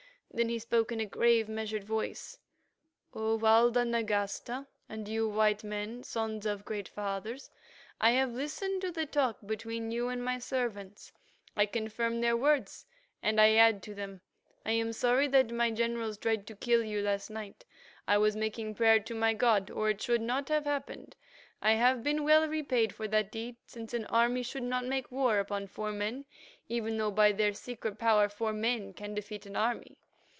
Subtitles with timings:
[0.33, 2.39] Then he spoke in a grave measured voice:
[3.13, 7.51] "O Walda Nagasta, and you, white men, sons of great fathers,
[7.99, 11.11] I have listened to the talk between you and my servants;
[11.57, 12.85] I confirm their words
[13.21, 14.21] and I add to them.
[14.65, 17.65] I am sorry that my generals tried to kill you last night.
[18.07, 21.17] I was making prayer to my god, or it should not have happened.
[21.61, 25.39] I have been well repaid for that deed, since an army should not make war
[25.39, 26.23] upon four men,
[26.69, 29.97] even though by their secret power four men can defeat an army.